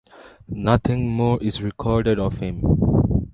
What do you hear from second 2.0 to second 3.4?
of him.